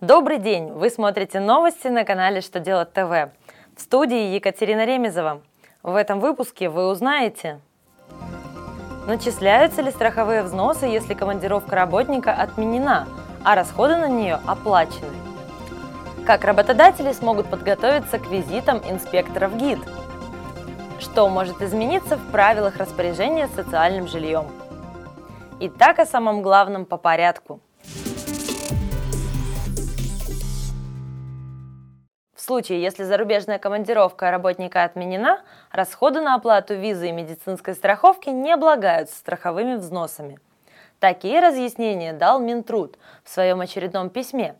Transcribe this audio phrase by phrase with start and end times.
[0.00, 0.70] Добрый день!
[0.70, 3.32] Вы смотрите новости на канале «Что делать ТВ».
[3.76, 5.42] В студии Екатерина Ремезова.
[5.82, 7.58] В этом выпуске вы узнаете,
[9.08, 13.08] начисляются ли страховые взносы, если командировка работника отменена,
[13.44, 15.16] а расходы на нее оплачены.
[16.24, 19.80] Как работодатели смогут подготовиться к визитам инспекторов ГИД?
[21.00, 24.46] Что может измениться в правилах распоряжения социальным жильем?
[25.58, 27.58] Итак, о самом главном по порядку–
[32.40, 35.40] случае, если зарубежная командировка работника отменена,
[35.72, 40.38] расходы на оплату визы и медицинской страховки не облагаются страховыми взносами.
[41.00, 44.54] Такие разъяснения дал Минтруд в своем очередном письме.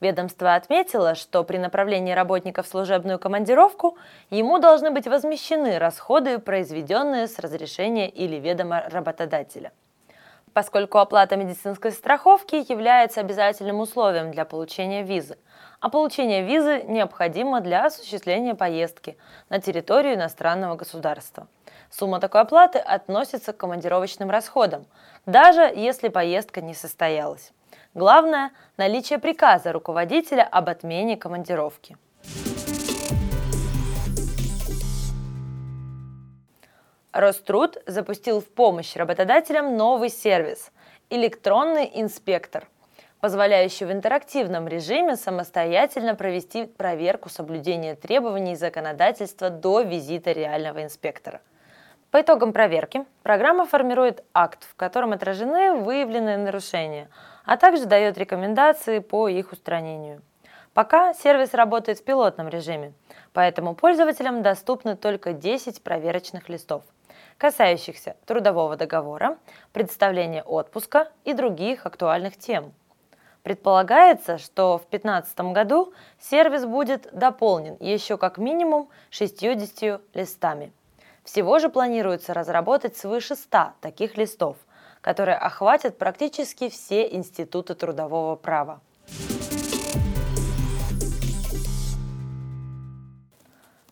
[0.00, 3.98] Ведомство отметило, что при направлении работника в служебную командировку
[4.30, 9.72] ему должны быть возмещены расходы, произведенные с разрешения или ведома работодателя
[10.52, 15.36] поскольку оплата медицинской страховки является обязательным условием для получения визы–
[15.84, 19.18] а получение визы необходимо для осуществления поездки
[19.50, 21.46] на территорию иностранного государства.
[21.90, 24.86] Сумма такой оплаты относится к командировочным расходам,
[25.26, 27.52] даже если поездка не состоялась.
[27.92, 31.98] Главное– наличие приказа руководителя об отмене командировки.
[37.12, 40.72] Роструд запустил в помощь работодателям новый сервис–
[41.10, 42.68] электронный инспектор
[43.24, 51.40] позволяющий в интерактивном режиме самостоятельно провести проверку соблюдения требований законодательства до визита реального инспектора.
[52.10, 57.08] По итогам проверки программа формирует акт, в котором отражены выявленные нарушения,
[57.46, 60.20] а также дает рекомендации по их устранению.
[60.74, 62.92] Пока сервис работает в пилотном режиме,
[63.32, 66.82] поэтому пользователям доступны только 10 проверочных листов,
[67.38, 69.38] касающихся трудового договора,
[69.72, 72.74] представления отпуска и других актуальных тем–
[73.44, 80.72] Предполагается, что в 2015 году сервис будет дополнен еще как минимум 60 листами.
[81.24, 84.56] Всего же планируется разработать свыше 100 таких листов,
[85.02, 88.80] которые охватят практически все институты трудового права.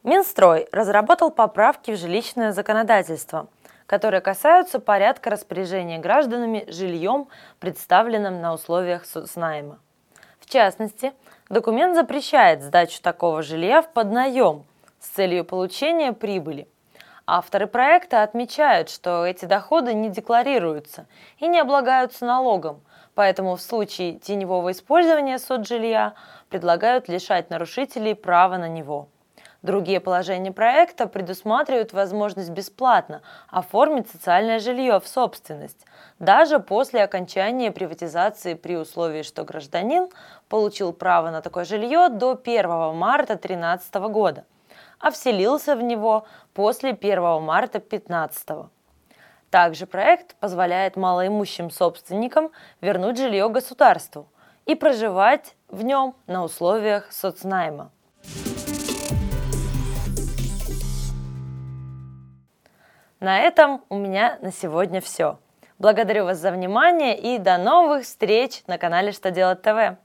[0.03, 3.49] Минстрой разработал поправки в жилищное законодательство–
[3.93, 7.29] которые касаются порядка распоряжения гражданами жильем,
[7.61, 9.81] представленным на условиях соцнайма.
[10.41, 11.13] В частности,
[11.51, 14.65] документ запрещает сдачу такого жилья в поднаем
[14.99, 16.69] с целью получения прибыли.
[17.27, 21.05] Авторы проекта отмечают, что эти доходы не декларируются
[21.37, 22.81] и не облагаются налогом,
[23.15, 26.15] поэтому в случае теневого использования соцжилья
[26.49, 29.09] предлагают лишать нарушителей права на него.
[29.63, 35.87] Другие положения проекта предусматривают возможность бесплатно оформить социальное жилье в собственность,
[36.19, 40.09] даже после окончания приватизации при условии, что гражданин
[40.49, 44.45] получил право на такое жилье до 1 марта 2013 года,
[44.99, 48.69] а вселился в него после 1 марта 2015
[49.51, 52.51] Также проект позволяет малоимущим собственникам
[52.81, 54.27] вернуть жилье государству
[54.67, 57.93] и проживать в нем на условиях соцнайма.
[63.23, 65.39] На этом у меня на сегодня все.
[65.79, 69.97] Благодарю вас за внимание и до новых встреч на канале Что делать ТВ.